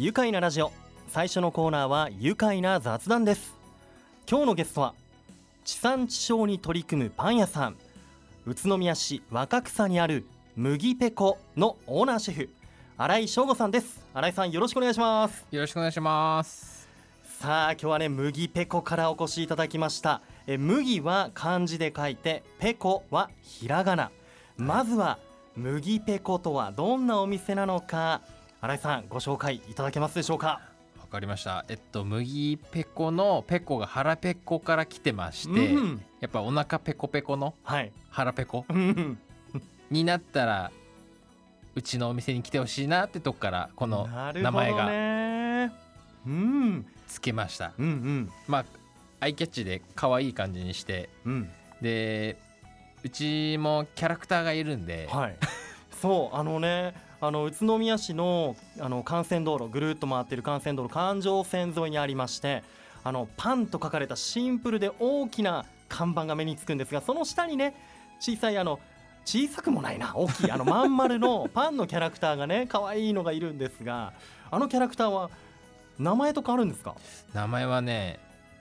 [0.00, 0.70] 愉快なラジオ。
[1.08, 3.56] 最初のコーナーは愉快な雑談です。
[4.30, 4.94] 今日のゲストは
[5.64, 7.76] 地産地消に取り組むパン屋さん
[8.46, 10.24] 宇都宮市若草にある
[10.54, 12.48] 麦ペコのオーナーシェフ
[12.96, 14.00] 新井翔吾さんです。
[14.14, 15.44] 新井さんよろしくお願いします。
[15.50, 16.88] よろしくお願いします。
[17.40, 20.22] さあ今日はね麦ペコからお越しいただきました。
[20.46, 24.12] え麦は漢字で書いてペコはひらがな。
[24.56, 25.18] まずは
[25.56, 28.20] 麦ペコとはどんなお店なのか
[28.60, 30.60] 新井さんご紹介いただけますでしょうか？
[31.00, 31.64] わかりました。
[31.68, 36.02] えっと麦ペコのペコが腹ペコから来てまして、うん。
[36.20, 37.92] やっぱお腹ペコペコのはい。
[38.10, 39.18] 腹ペコうん。
[39.90, 40.72] になったら
[41.76, 45.72] うちのお店に来てほしいなってとこからこの名前がね
[46.26, 46.86] うん。
[47.06, 47.72] つけました。
[47.78, 48.32] うんうん。
[48.48, 48.64] まあ
[49.20, 51.48] アイキャッチで可愛い感じにしてうん。
[51.80, 52.36] で
[53.04, 55.36] うちもキャラクターがいるんで、はい。
[56.02, 62.62] そうあのねあの宇都宮市のあの幹線道路ぐるっと回ってる幹線道路環状線沿いにありまして
[63.02, 67.74] あのパンと書かれたシンプルで大きな看板が目につくんですがその下にね
[68.20, 68.78] 小さいあの
[69.24, 74.12] 小さくもないな大きいあのまん丸の パンのキャラクターがね可愛いのがいるんですが
[74.50, 75.30] あのキャラクターは
[75.98, 76.94] 名前とかあるんですか？
[77.34, 78.20] 名前はね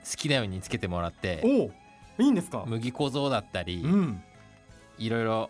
[0.10, 2.64] 好きなようにつけてもらっておおいいんですか？
[2.66, 4.24] 麦小僧だったり、うん。
[4.98, 5.50] いろいろ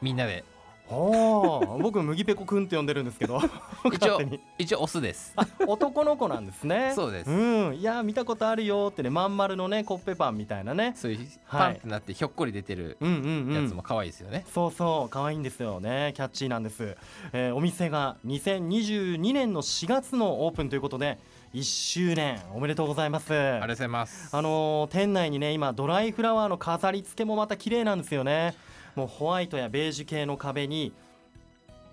[0.00, 0.42] みんなで
[0.90, 3.40] ああ僕麦ペコくんって呼んでるんですけど。
[3.92, 4.20] 一応
[4.58, 5.32] 一応オスです。
[5.36, 6.92] あ男の子なんですね。
[6.96, 7.30] そうです。
[7.30, 10.92] うんいや見たことあるよってねまん丸のねコッペパンみたいなね。
[10.96, 11.28] そういうはい。
[11.46, 13.62] パンってなってひょっこり出てるうんうんうん。
[13.62, 16.12] やつも可愛いですよね、そうそう可愛いんですよね。
[16.14, 16.96] キャッチーなんです、
[17.32, 21.18] えーお店が2022年の4月のオープンということで
[21.54, 22.40] 1周年。
[22.54, 23.32] おめでとうございます。
[23.32, 24.36] ありがとうございます。
[24.36, 28.54] あのー店内にね今ドライフラワーの飾り付けもまた綺麗なんですよね
[28.94, 30.92] もうホワイトやベージュ系の壁に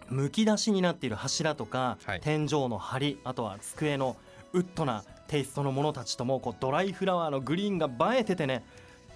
[0.09, 2.21] むき出しになっている柱とか、はい。
[2.21, 4.17] 天井の梁あとは机の
[4.53, 8.66] ウッドなテイストのものたちともこうドライフラワーのグリーンが映えててね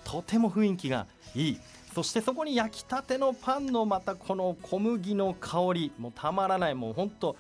[0.05, 1.59] とても雰囲気がいい。
[1.93, 7.37] そしてそこに焼きたてのパンのまたこの小麦の香りもうたまらないもうほんと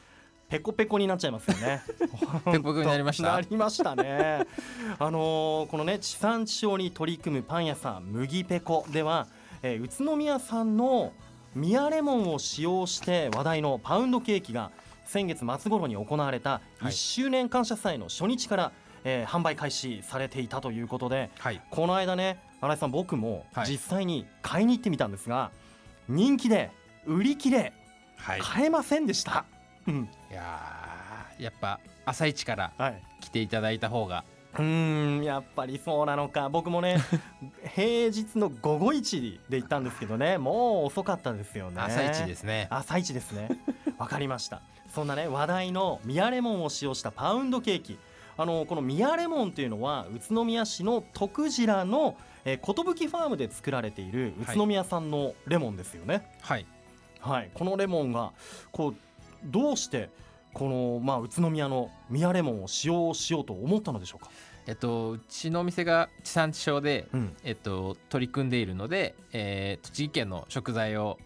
[0.47, 1.81] ペコペコになっちゃいますよね。
[2.45, 3.33] ペコペコになりました。
[3.33, 4.45] なりましたね。
[4.99, 9.27] あのーこのね地産地消に取り組むパン屋さん麦ペコでは、
[9.65, 11.11] えー宇都宮産の
[11.55, 14.71] 宮レモンを使用して話題のパウンドケーキが
[15.05, 16.85] 先月末頃に行われたはい。
[16.85, 18.71] 1周年感謝祭の初日から、
[19.03, 21.61] えー販売開始されていたということではい。
[21.71, 23.71] この間ね新井さん僕もはい。
[23.71, 25.51] 実際に買いに行ってみたんですが、
[26.07, 26.69] 人気で
[27.07, 27.73] 売り切れ
[28.17, 28.41] はい。
[28.41, 29.45] 買えませんでした、
[29.87, 30.09] うん。
[30.29, 33.01] いやーやっぱ朝一からはい。
[33.21, 34.25] 来ていただいた方が
[34.61, 36.49] うーんやっぱりそうなのか。
[36.49, 36.97] 僕もね
[37.75, 41.81] 平日の午後一で行ったんですけどねもう遅かったですよね。
[41.81, 42.67] 朝一ですね。
[42.69, 43.49] 朝一ですね。
[43.97, 44.61] わかりました。
[44.93, 47.97] そんなね話題のミヤレモンを使用したパウンドケーキ。
[48.37, 56.29] あのこのミヤレモンというのは宇都宮市の徳次良のえー寿ファームで作られている宇都宮産のレモンですよね。
[56.41, 56.65] はい。
[57.19, 58.33] はい、このレモンが
[58.71, 58.95] こう
[59.43, 60.09] どうして
[60.55, 64.31] この、まあ、宇都宮のミヤレモンを使用しようと思ったのでしょうか、
[64.65, 67.35] えっとうちのお店が地産地消で、うん。
[67.43, 71.19] えっと、取り組んでいるので、えー栃木県の食材を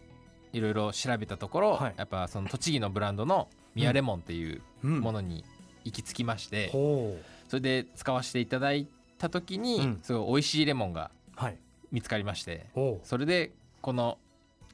[0.51, 1.93] いろいろ調べたところ、はい。
[1.95, 4.99] やっぱその栃木のブランドのミヤレモンっていううん。
[4.99, 5.45] ものに
[5.85, 7.15] 行き着きまして、ほ
[7.49, 8.87] それで使わせていただい
[9.19, 9.99] た時に、うん。
[10.01, 11.57] すごい美味しいレモンがうはい。
[11.91, 13.51] 見つかりましてほそれで
[13.81, 14.17] この、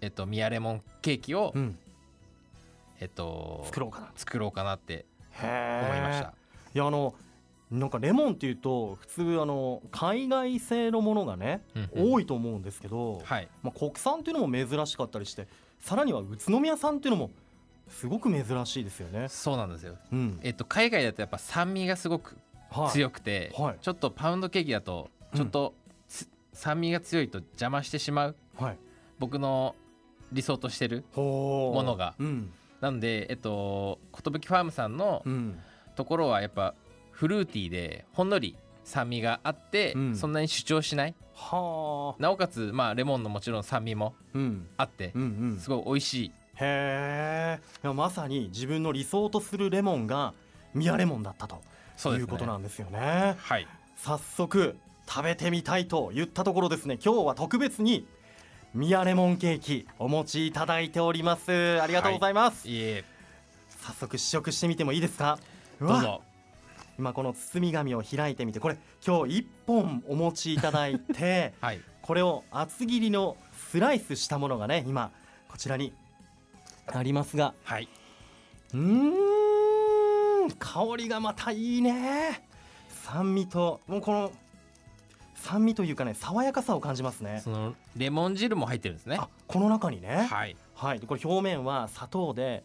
[0.02, 1.78] えっと、ミヤレモンケーキを、う、うん、
[3.00, 4.12] えっと、作ろうかな。
[4.16, 6.34] 作ろうかなってへ思いました。
[6.74, 7.16] いやあの
[7.72, 12.14] なんかレモンっていうと普通あの海外製のものがね、うんうん。
[12.14, 13.48] 多いと思うんですけど、はい。
[13.64, 15.48] まあ、国産っていうのも珍しかったりして
[15.80, 17.32] さらには宇都宮産っていうのも
[17.90, 19.28] すごく珍しいですよね。
[19.30, 20.40] そうなんですよ、うん。
[20.44, 22.38] えっと、海外だとやっぱ酸味がすごく
[22.70, 22.92] はい。
[22.92, 23.78] 強くて、はい。
[23.82, 25.74] ちょっとパウンドケーキだとちょっと
[26.08, 28.78] つ、酸味が強いと邪魔してしまうはい、
[29.20, 29.76] 僕の
[30.32, 32.16] 理想としてるものが。
[32.20, 32.54] うん
[32.86, 35.60] なのでえっと寿ファームさんのうん。
[35.96, 36.76] ところはやっぱ
[37.12, 40.16] フルーティーでほんのり酸味があって、うん。
[40.16, 41.16] そんなに主張しない。
[41.34, 44.68] はあ、なおかつまあレモンのもちろん酸味もうん。
[44.78, 46.32] あってうんうん、すごい美味しい。
[46.58, 47.88] へえ。
[47.94, 50.34] まさに自分の理想とするレモンが
[50.76, 51.62] ミヤレモンだったと
[52.16, 53.36] いうことなんですよね。
[53.40, 53.68] はい。
[53.96, 54.76] 早速
[55.08, 57.00] 食べてみたいと言ったところですね。
[57.04, 58.06] 今日は特別に
[58.76, 61.82] ミヤレモンケーキお持ちいただいております。
[61.82, 62.76] ありがとうございます、い。
[62.78, 63.06] え
[63.70, 65.40] 早速試食してみてもいいですか？
[65.80, 66.22] どうぞ。
[67.00, 71.80] 今この包み紙を開いてみてこれ今日1本お持ちいただいて はい。
[72.02, 73.38] これを厚切りの
[73.72, 75.12] スライスしたものがね今
[75.48, 75.94] こちらに
[76.88, 77.54] ありますが。
[77.64, 77.88] はい、
[78.74, 82.46] うーんん香りがまたいいね。
[82.90, 84.32] 酸味ともうこの
[85.46, 87.40] 酸味というかね爽やかさを感じますね。
[87.44, 89.18] そのレモン汁も入ってるんですね。
[89.20, 90.28] あこの中にね。
[90.30, 90.58] はい。
[90.74, 91.00] はい。
[91.00, 92.64] でこれ表面は砂糖で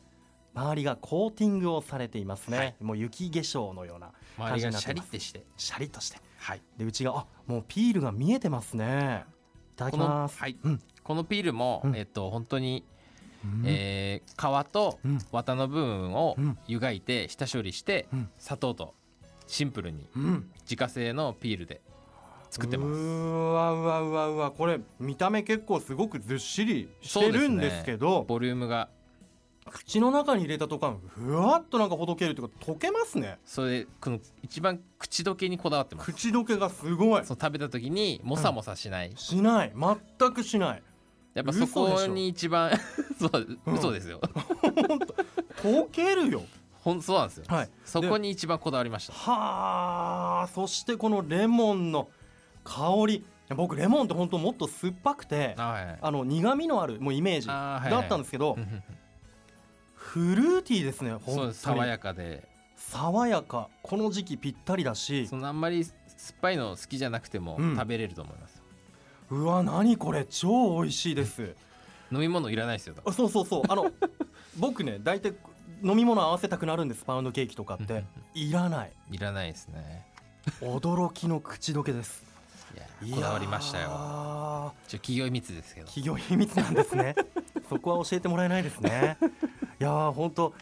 [0.55, 2.75] 周りがコーティングをされていますね、はい。
[2.81, 5.45] もう雪化粧のような周りがシャリってして。
[5.59, 6.19] シャリッとして。
[6.39, 6.63] はい。
[6.79, 9.25] で内側あもうピールが見えてますね。
[9.75, 10.39] いただきます。
[10.39, 10.57] はい。
[10.63, 10.81] うん。
[11.05, 11.97] このピールも、うん。
[11.97, 12.85] えっと本当に、
[13.45, 13.63] うん。
[13.67, 15.19] えー皮とうん。
[15.33, 16.59] 綿の部分をうん。
[16.67, 18.31] 湯がいて下処理して、うん。
[18.39, 18.95] 砂糖と
[19.47, 20.51] シンプルにうん。
[20.63, 21.83] 自家製のピールで
[22.51, 23.01] 作ってうます。
[23.01, 28.89] ーわうわうわうわこれ見た目結構すごくずっしりしてるんですけどボリュームが。
[29.71, 33.39] 口の中に入れた途端ふわっとなんかほどけるというか溶けますね。
[33.45, 36.13] それでこの一番口どけにこだわってます。
[36.13, 37.25] 口どけがすごい。
[37.25, 39.73] そう食べた時にもさもさしない、しない。
[40.19, 40.83] 全くしない。
[41.35, 42.73] やっぱそこに一番
[43.21, 43.75] そううん。
[43.75, 44.21] 嘘ですよ。
[45.63, 46.43] 溶けるよ。
[46.83, 47.45] ほんそうなんですよ。
[47.47, 47.71] はい。
[47.85, 49.13] そこに一番こだわりました。
[49.13, 52.09] はあそしてこのレモンの
[52.65, 53.25] 香り。
[53.57, 55.87] 僕レモンって本当もっと酸っぱくてあはい。
[55.87, 58.83] はいあの苦味のあるもうイメージだったんですけどうんうんうん
[59.95, 62.49] フルーティーですね本当爽やかで。
[62.77, 63.69] 爽やか。
[63.83, 65.27] この時期ぴったりだし。
[65.29, 65.97] そのあんまり酸っ
[66.41, 67.77] ぱいの好きじゃなくてもうん。
[67.77, 68.63] 食べれると思います、
[69.31, 70.25] うわ何これ？
[70.25, 71.55] 超美味しいです。
[72.11, 73.63] 飲み物いらないですよあそうそうそう。
[73.69, 73.93] あの
[74.59, 75.35] 僕ね大体
[75.83, 77.93] 飲み物合わせたくなるんですパウンドケーキとかって。
[77.93, 78.05] うんうん。
[78.35, 78.93] いらない。
[79.13, 80.07] いらないですね。
[80.61, 82.25] 驚きの口どけです
[83.15, 83.91] こだわりましたよ。
[83.91, 85.87] よちょ企業秘密ですけど。
[85.87, 87.15] 企業秘密なんですね。
[87.69, 89.19] そこは教えてもらえないですね。
[89.81, 90.55] いやー本当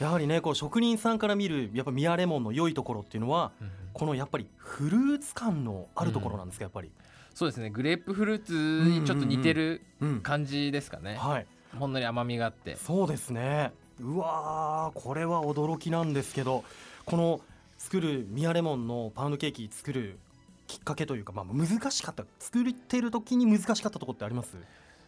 [0.00, 3.72] やはりねこう職人さんから見るやっぱミヤレモンの良いところっていうのはうんうん。
[3.92, 6.90] このやっぱりフルーツ感のあるところなんですかやっぱり、
[7.32, 7.70] そうですね。
[7.70, 11.46] グレープフルーツにちょっと似てるうん感じですかね、はい。
[11.78, 12.76] ほんのり甘みがあって。
[12.76, 13.72] そうですね。
[14.00, 16.64] うわーこれは驚きなんですけど
[17.04, 17.40] この
[17.78, 20.18] 作るミヤレモンのパウンドケーキ作る
[20.66, 24.56] きっかけというか、まあ、難しかった作ってる時に難しかったところってあります、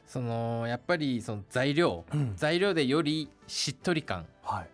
[0.06, 2.04] そのやっぱりその材料。
[2.12, 2.32] うん。
[2.36, 4.26] 材料でよりしっとり感。
[4.42, 4.68] はい、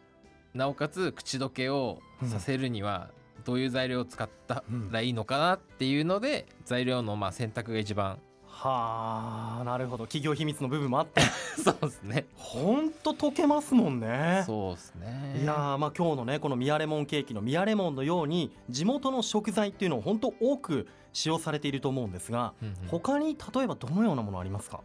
[0.54, 3.10] なおかつ口どけをさせるには
[3.44, 8.18] どういう材料を使ったらいいのかなっていうので材料のまあ選択が一番
[8.54, 10.04] はあなるほど。
[10.04, 11.20] 企業秘密の部分もあって。
[11.64, 12.26] そうですね。
[12.36, 14.44] ほんと溶けますもんね。
[14.46, 15.40] そうですね。
[15.42, 22.74] いやーまあ今日のねこのミヤレモンケーキのミヤレモンのように地元の食材っていうのを本当多く使用されていると思うんですがうんうん。
[22.88, 24.80] 他に例えばどのようなものありますか？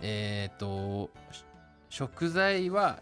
[0.00, 1.44] えっ、とし
[1.90, 3.00] 食材は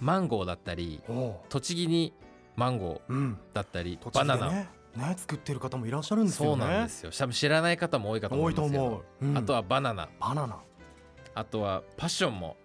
[0.00, 2.12] マンゴーだったりお栃木に
[2.56, 6.62] マンゴうんーだったり栃木でバナナ、ねね作ってる方もいらっしゃるんですよね。
[6.62, 7.10] そうなんですよ。
[7.10, 9.38] 多分知らない方も多いかと思多いとすけど思う、うん。
[9.38, 10.08] あとはバナナ。
[10.18, 10.58] バナナ。
[11.34, 12.56] あとはパッションも。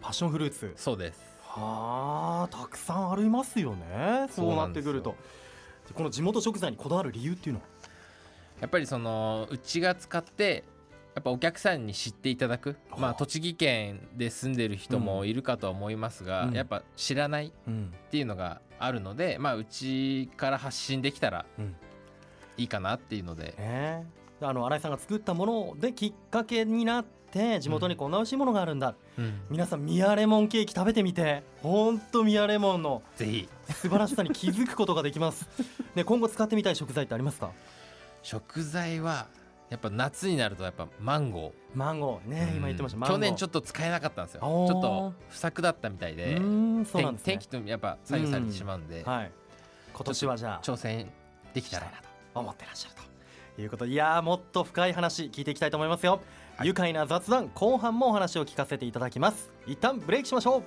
[0.00, 0.72] パッションフルーツ。
[0.76, 1.20] そうです。
[1.42, 4.26] はあたくさんありますよね。
[4.30, 5.16] そうなってくると。
[5.86, 7.66] でこの地元食材にこだわる理由っていうのは？
[8.60, 10.64] やっぱりそのうちが使って
[11.14, 12.76] やっぱお客さんに知っていただく。
[12.90, 13.10] まはあ。
[13.10, 16.54] あ栃木県で住んでる人もいるかとは思いますが、うん。
[16.54, 17.92] やっぱ知らないっうん。
[18.10, 21.74] ていうのがあるのでまあうちから発信できたらうん。
[22.58, 24.06] いいかなっていうので、ね。
[24.42, 29.40] あの新井さんが作ったものできっかけになって地元にこんな美味しいものがあるんだ、うん。
[29.48, 33.48] 皆さんミヤレモンケーキ食べてみてほんとミヤレモンのぜひ。
[33.68, 35.48] 素晴らしさに気づくことができます。
[35.96, 37.52] で今後使ってみたい食材ってありますか？
[38.22, 39.28] 食材は
[39.72, 44.42] やっぱ夏になるとやっぱマンゴマンゴーねー、今言ってました、去年ちょっと使えなかったんですよ。
[44.42, 46.34] ちょっと不作だったみたいで。
[46.34, 47.32] うーんそうなん天ですね。
[47.32, 49.30] 天気とやっぱ左右されてしまうんで、はい。
[49.94, 51.10] 今年はじゃあ挑戦
[51.54, 51.96] できたらなと
[52.34, 52.94] 思ってらっしゃる
[53.56, 53.92] ということで。
[53.92, 56.20] いやーもっと深い話聞いていきたいと思いますよ、
[56.58, 56.68] はい。
[56.68, 59.50] 愉快な雑談後半もお話を聞かせていただきます。
[59.66, 60.62] 一旦ブレイクしましょう。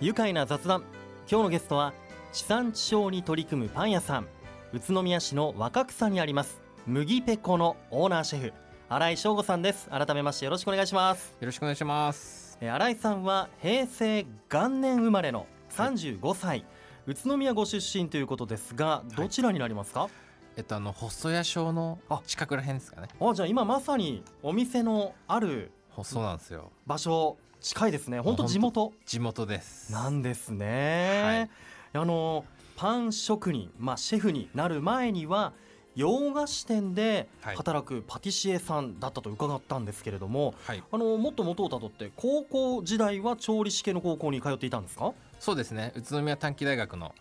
[0.00, 0.82] 愉快な雑談。
[1.30, 1.94] 今日のゲストは
[2.32, 4.26] 地産地消に取り組むパン屋さん。
[4.72, 6.62] 宇都宮市の若草にあります。
[6.86, 8.52] 麦ペコのオーナーシェフ。
[8.88, 9.86] 新井翔吾さんです。
[9.90, 11.36] 改めましてよろしくお願いします。
[11.40, 12.56] よろしくお願いします。
[12.62, 15.46] えー新井さんは平成元年生まれの
[15.76, 16.64] 35歳、
[17.06, 20.08] 宇都宮ご出身ということですがどちらになりますか、
[20.56, 23.08] えっとあの細谷小の近くらへんですかね。
[23.20, 25.70] あじゃあ今まさにお店のある
[26.02, 26.70] そうなんですよ。
[26.86, 28.20] 場所近いですね。
[28.20, 28.92] 本当地元。
[29.06, 29.92] 地元です。
[29.92, 31.50] なんですね、
[31.94, 32.44] あの
[32.76, 35.52] パン職人、まあ、シェフになる前には
[35.94, 37.56] 洋菓子店ではい。
[37.56, 40.82] 働くパティシエさんだったと伺ったんですけれども、はい。
[40.90, 45.12] あのもっと元をたどって高校時代は調理師系の高校に通っていたんですか？
[45.38, 45.92] そうですね。
[45.94, 47.12] 宇都宮短期大学の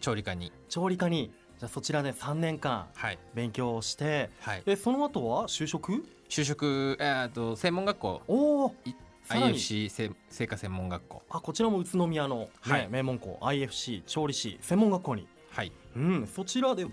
[0.00, 0.50] 調理科に。
[0.68, 1.32] 調理科に。
[1.60, 3.18] じゃあそちらで3年間はい。
[3.34, 4.62] 勉強をしてはい。
[4.64, 6.04] でその後は就職？
[6.28, 8.96] 就職えーっと専門学校おおさらに
[9.28, 11.22] IFC せ製菓専門学校。
[11.30, 12.88] あこちらも宇都宮の、ねはい。
[12.90, 15.26] 名門校 IFC 調理師専門学校に。
[15.50, 15.72] はい。
[15.96, 16.84] うん、そちらで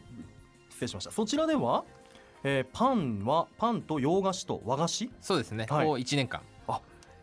[0.70, 1.12] 失礼しました。
[1.12, 1.86] そちらでは、
[2.44, 5.12] えーパンはパンと洋菓子と和菓子？
[5.22, 5.88] そうですね、はい。
[5.88, 6.42] を1年間。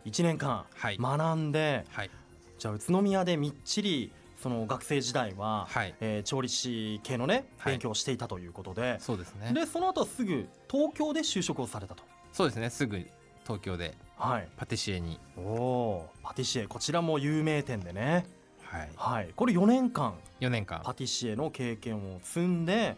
[0.05, 0.65] 1年間。
[0.73, 2.09] はい、学んで、はい。
[2.57, 4.11] じゃあ宇都宮でみっちり
[4.41, 5.95] その学生時代は、はい。
[5.99, 7.73] えー調理師系のねはい。
[7.73, 9.51] 勉強をしていたということで、そうですね。
[9.53, 12.03] でその後はすぐ東京で就職をされたと。
[12.31, 12.69] そうですね。
[12.69, 13.07] すぐ
[13.43, 15.19] 東京ではい、パティシエに。
[15.37, 16.27] おおー。
[16.27, 18.25] パティシエこちらも有名店でね、
[18.63, 18.89] はい。
[18.95, 20.15] はい、これ4年間。
[20.41, 20.81] 4年間。
[20.83, 22.97] パティシエの経験を積んで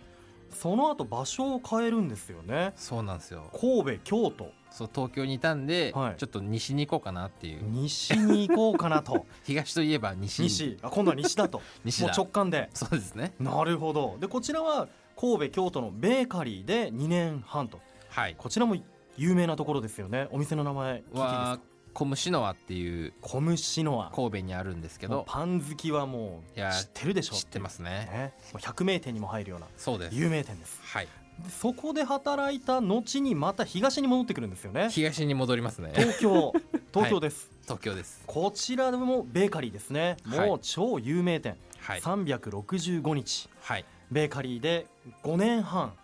[0.51, 2.73] その後場所を変えるんですよね。
[2.75, 3.49] そうなんですよ。
[3.51, 4.51] 神戸京都。
[4.71, 6.15] そう東京にいたんで、はい。
[6.17, 7.63] ちょっと西に行こうかなっていう。
[7.63, 9.25] 西に行こうかなと。
[9.43, 10.43] 東といえば西。
[10.43, 10.77] 西。
[10.81, 11.61] あ今度は西だと。
[11.83, 12.07] 西だ。
[12.07, 12.69] もう直感で。
[12.73, 13.33] そうですね。
[13.39, 14.17] なるほど。
[14.19, 17.79] でこちらは神戸京都のベーカリーで2年半と。
[18.09, 18.35] はい。
[18.37, 18.75] こちらも
[19.19, 20.27] 有名なところですよね。
[20.31, 21.59] お店の名前聞いていい
[21.93, 25.25] コムシノワっていうコムシノア神戸にあるんですけど。
[25.27, 27.89] パン好きはもいうや知ってるでしょう知ってますね。
[27.89, 28.33] ね。
[28.53, 30.15] もう100名店にも入るようなそうです。
[30.15, 30.79] 有名店です。
[30.83, 31.07] はい。
[31.43, 34.89] でそこで働いた後にまた東に戻ってくるんですよね。
[34.89, 35.91] 東に戻りますね。
[35.95, 36.53] 東京。
[36.93, 38.23] 東京です、東京です。
[38.25, 40.17] こちらでもベーカリーですね。
[40.25, 40.47] はい。
[40.47, 41.99] もう超有名店、はい。
[41.99, 43.49] 365日。
[43.61, 43.85] はい。
[44.11, 44.87] ベーカリーで
[45.23, 45.81] 5年半。
[45.81, 45.98] はい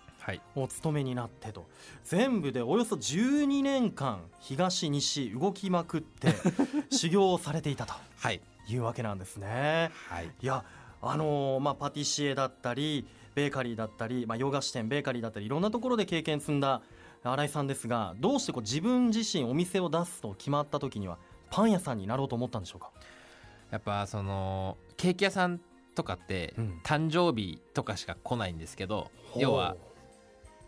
[0.56, 1.68] お勤めになってと。
[2.04, 6.30] 全部でおよそ12年間東西動きまくって
[6.90, 7.94] 修行をされていたと。
[8.18, 8.42] はい。
[8.68, 9.92] いうわけなんですね。
[10.10, 10.32] はい。
[10.42, 10.66] いや
[11.02, 13.06] あのーまあ、パティシエだったり
[13.36, 16.82] ベーカリーだったり、まあ、洋菓子店ベーカリーだったりいろんなところで経験積んだ
[17.24, 21.18] 新井さんですがどうしてこう自分自身お店を出すと決まった時には
[21.52, 22.92] パン屋さんになろうと思ったんでしょうか、
[23.72, 25.60] やっぱそのケーキ屋さん
[25.96, 26.82] とかってうん。
[26.84, 29.76] 誕生日とかしか来ないんですけど要は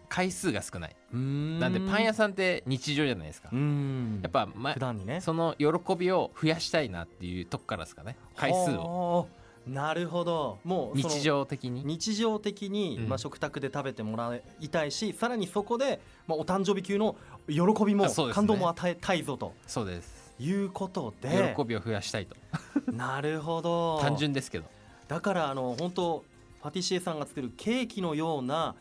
[0.10, 0.96] 回数が少ない。
[1.12, 1.20] な
[1.62, 3.50] なんでパン屋さんって日常じゃないですか。
[3.52, 4.20] うん。
[4.22, 5.22] やっぱ、ま普、段にね。
[5.22, 8.18] その喜びを増やしたいなっていうとこからですかね。
[8.36, 8.82] 回数を。
[8.82, 9.30] を
[9.66, 10.60] なるほど。
[10.64, 11.84] もう日常的に。
[11.84, 13.10] 日常的に、うん。
[13.10, 17.16] まあ、食卓で食べてもらいたいしさらにそこで、まあ、お誕生日級の
[17.48, 18.12] 喜びも、ね。
[18.34, 19.54] 感動も与えたいぞと。
[19.66, 20.34] そうです。
[20.40, 21.54] いうことで。
[21.58, 22.36] 喜びを増やしたいと。
[22.92, 24.00] なるほど。
[24.02, 24.66] 単純ですけど。
[25.08, 26.26] だからあの本当
[26.62, 28.76] パティシエさんが作るケーキのような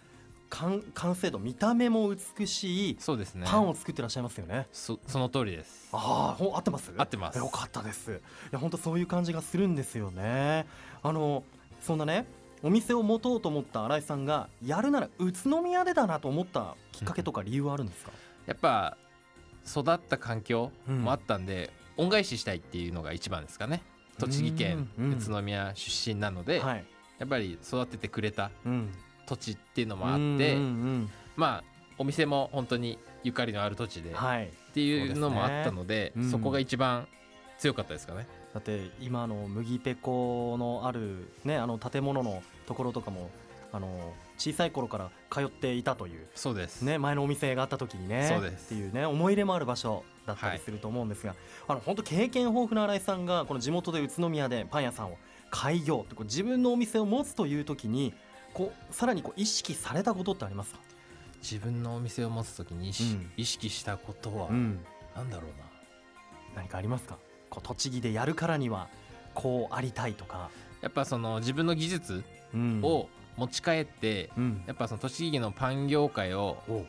[0.49, 4.67] 完完成度見た目も美しいそうですねパンを作ってらっしゃいますよね。
[4.73, 6.93] そその通りですああ、ほん合ってます？
[6.97, 8.13] 合ってますよかったです。
[8.13, 8.15] い
[8.53, 10.67] や、本当そういう感じがするんですよね。
[11.03, 11.43] あの、
[11.81, 12.27] そんなね、
[12.63, 18.13] お店を持とうと思った新井さんがやるなら宇都宮でだなと思ったきっかけとか理由はあるんですか？
[18.47, 18.97] やっぱ
[19.69, 23.83] 育った環境もあったんで、恩返ししたいっていうのが一番ですかね
[24.19, 26.85] 栃木県うん宇都宮出身なので、はい。
[27.19, 28.93] やっぱり育ててくれたうん。
[29.27, 30.57] 土地っていうのもあって、
[31.37, 31.65] まあ
[31.99, 34.11] お店も本当にゆかりのある土地で。
[34.11, 34.15] っ
[34.75, 36.23] ていうのもあったのでね。
[36.25, 36.31] うん。
[36.31, 37.09] そこが一番
[37.59, 38.27] 強かったですかね。
[38.53, 43.31] だって今の麦ペコのあるねあの建物のところとかも
[43.73, 48.75] あの小さい頃から通っていたというそうです、ね前のお店があった時にねそうです。
[48.75, 51.35] っていうね思い入れもある場所だったりすると思うんですが、
[51.69, 55.19] あの本当経験豊富な新井さんがこの地元で宇都宮でパン屋さんを
[55.51, 58.15] 開業ってこう自分のお店を持つという時に
[58.57, 60.81] こうさらにこう意識されたことってありますか、
[61.43, 63.31] 自分のお店を持つ時に意識,、うん。
[63.37, 64.81] 意識したことはん、
[65.15, 65.67] なんだろうな。
[66.55, 67.19] 何かありますか？
[67.51, 68.89] こう栃木でやるからには
[69.35, 70.49] こうありたいとか、
[70.81, 72.81] やっぱその自分の技術うん。
[72.83, 74.63] を持ち帰って、うん。
[74.67, 76.87] やっぱその栃木のパン業界をお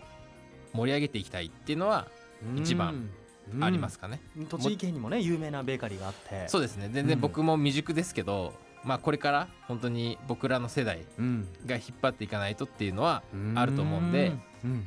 [0.71, 2.07] 盛り上げていきたいっていうのは
[2.55, 3.09] 一番
[3.53, 3.63] うん。
[3.63, 6.47] ありますかね、栃木県にもね有名なベーカリーがあって。
[6.47, 6.89] そうですね。
[6.93, 7.09] 全うん。
[7.09, 8.53] 然僕も未熟ですけど、
[8.87, 11.47] まあこれから本当に僕らの世代うん。
[11.65, 13.21] が引っ張っていかないとっていうのは
[13.55, 14.31] あると思うんで、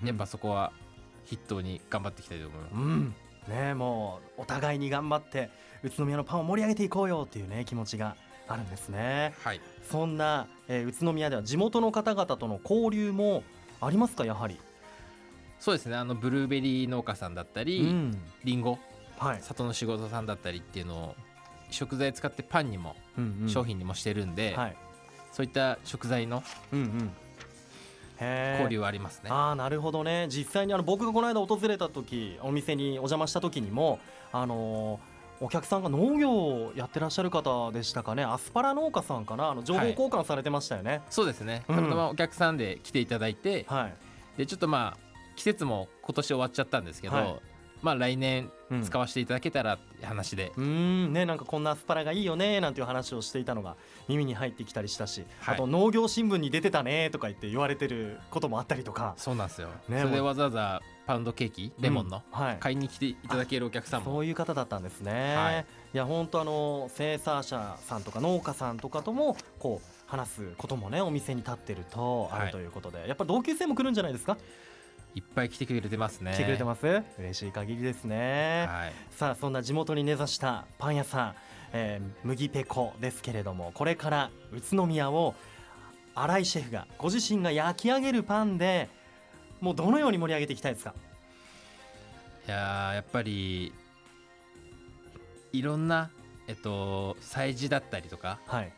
[0.05, 0.73] やっぱそこは
[1.27, 2.75] 筆頭に頑張っていきたいと思います。
[2.75, 3.15] うん。
[3.49, 5.51] ねもうお互いに頑張って
[5.83, 8.17] 宇都宮のパンを盛り上げていこうよっていうね気持ちが
[8.49, 9.35] あるんですね。
[9.45, 9.61] はい。
[9.91, 13.43] そんな、えー宇都宮では地元の方々との交流も
[13.81, 14.59] ありますかやはり、
[15.59, 15.97] そうですね。
[15.97, 18.19] あのブルーベリー農家さんだったり、うん。
[18.45, 18.79] リンゴ。
[19.19, 21.15] はい、里の仕事さんだったりっていうのを
[21.71, 23.49] 食材使ってパンにもうんうん。
[23.49, 24.77] 商品にもしてるんで、はい。
[25.33, 29.31] そういった食材の交流はありますね。
[29.31, 30.27] ああなるほどね。
[30.29, 33.99] 実際にあの僕がこの間訪れた時お店にお邪魔した時にも
[34.33, 35.11] あのー
[35.43, 38.23] お客さんが農業をやってらっしゃる方でしたかね。
[38.23, 39.49] アスパラ農家さんかな。
[39.49, 41.01] あの情報交換されてましたよね。
[41.09, 41.77] そうですね、うん。
[41.77, 43.95] たまたまお客さんで来ていただいて、はい、
[44.37, 47.41] でちょっとまあ季節も今年終わっちゃったんですけど、はい
[47.83, 48.83] まあ来年うん。
[48.85, 51.13] 使わせていただけたらって話で、うーん。
[51.13, 53.77] ねなんかこんなアスパラがいいよねなんていう話をしていたのが
[54.09, 55.55] 耳に入ってきたりしたし、はい。
[55.55, 59.15] あと農業新聞に出てたねとか言って言われてることもあったりとか。
[59.17, 62.57] そうなんですよ、ねそれでわざわざパウンドケーキレモンの、はい。
[62.61, 64.13] 買いに来ていただけるお客さんも。
[64.13, 65.67] そういう方だったんですね、はい。
[65.93, 72.47] い、や本当あの生産者さんとか農家さんとかともこう話すこともねお店に立ってるとあはい。
[72.47, 74.37] るということで、やっぱり同級生も来るんじゃないですか、
[75.15, 76.33] いっぱい来てくれてますね。
[76.35, 77.03] 来てくれてます。
[77.19, 78.93] 嬉しい限りですね、はい。
[79.11, 81.35] さあそんな地元に根ざしたパン屋さん、
[81.73, 85.35] えー麦ペコですけれどもこれから宇都宮を
[86.15, 88.89] 新井シェフがご自身が焼き上げるパンで
[89.61, 90.95] もうどのように盛り上げていきたいですか？
[92.47, 93.73] いやーやっぱり
[95.53, 96.11] いろんな
[96.47, 98.73] えっと催事だったりとかはい、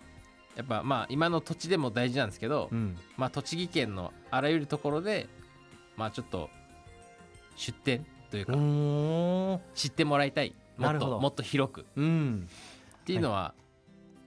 [0.57, 5.29] やっぱまあ今の土地でも大事なんですけど、うん、まあ栃木県のあらゆるところで
[5.97, 6.51] まあちょっと
[7.57, 10.55] 出店といううか、知ってもらいたい。
[10.79, 11.81] もっともっと広く。
[11.83, 12.49] っうん。
[13.05, 13.55] ていうのは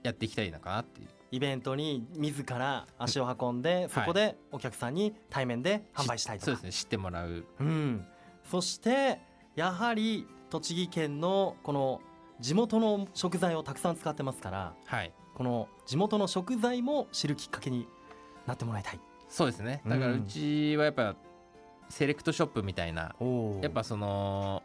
[0.02, 6.46] やっていきたいのかなっていう、イベントに自ら足を運んで、そこでお客さんに対面で販売したいとか。
[6.46, 6.72] そうですね。
[6.72, 7.44] 知ってもらう。
[7.58, 8.06] うん、
[8.50, 9.20] そして
[9.56, 12.00] やはり栃木県のこの
[12.38, 15.12] 地元の食材をたくさん使ってますからはい。
[15.34, 17.86] この地元の食材も知るきっかけに
[18.46, 19.00] なってもらいたい。
[19.28, 19.82] そうですね。
[19.86, 20.22] だからうん。
[20.22, 21.16] うちはやっぱ
[21.88, 24.62] セレクトショップみたいなおやっぱその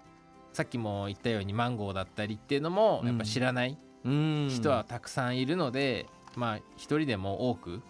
[0.54, 4.50] さっきも言ったようにマンゴーだったりっていうのもやっぱ知らないうん。
[4.50, 7.82] 人はたくさんいるので、まあ一人でも多く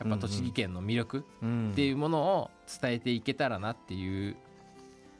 [0.00, 1.70] やっぱ栃木県の魅力うん。
[1.72, 4.36] っていうものを伝えていけたらなっていう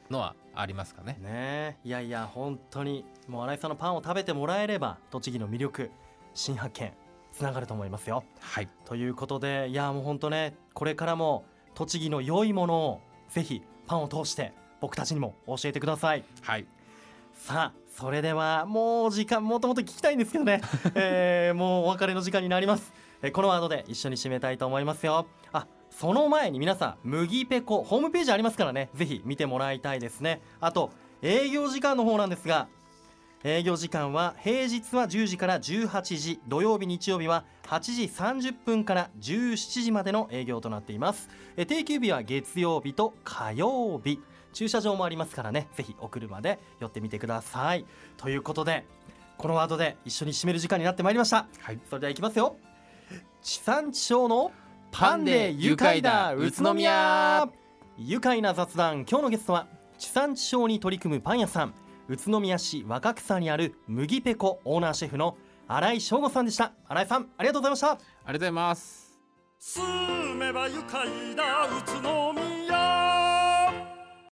[0.09, 1.17] のはありますかね。
[1.21, 1.75] ねえ。
[1.83, 5.91] いやいや本当にもう新井さんのパンを食べてもらえれば栃木の魅力
[6.33, 6.91] 新発見
[7.31, 8.23] つながると思いますよ。
[8.39, 16.23] はい、ということでいやもう本当ねこれからも栃木の良いものをぜひパンを通して僕たちにも教えてください。
[16.41, 16.65] はい、
[17.33, 20.61] さあそれではもう時間もともと聞きたいんですけどね、
[20.95, 25.27] えーもうお別れの時間になります、えーこのワードで一緒に締めたいと思いますよ。
[25.51, 28.89] あその前に皆さん麦ペコホームページありますからね。
[28.93, 30.41] ぜひ見てもらいたいですね。
[30.59, 30.91] あと
[31.21, 32.67] 営業時間の方なんですが
[33.47, 41.29] 営業時間は平日は10時から18時土曜日日曜日は8時30分から17時までの営業となっています。
[41.55, 44.19] えー定休日は月曜日と火曜日。
[44.51, 45.67] 駐車場もありますからね。
[45.75, 47.85] ぜひお車で寄ってみてください。
[48.17, 48.83] ということで
[49.37, 51.45] このワードで一緒に締める時間になってまいりました。
[51.59, 52.55] はい、それではいきますよ。
[53.43, 54.51] 地産地消の
[54.89, 57.47] パンで愉快だ宇都宮。
[57.99, 59.05] 愉快な雑談。
[59.07, 59.67] 今日のゲストは
[59.99, 65.37] 地産地消に取り組むパン屋さん宇都宮市若草にある麦ペコオーナーシェフの
[65.67, 66.73] 新井翔吾さんでした。
[66.87, 67.91] 新井さんありがとうございました。
[67.91, 69.19] ありがとうございます。
[69.57, 72.54] 住めば愉快だ宇都宮